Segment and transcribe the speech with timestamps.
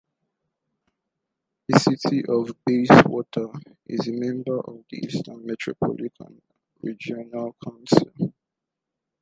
[1.67, 3.49] The City of Bayswater
[3.85, 6.41] is a member of the Eastern Metropolitan
[6.81, 8.33] Regional Council.